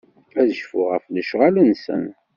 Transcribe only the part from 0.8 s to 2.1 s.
ɣef lecɣal-nsen.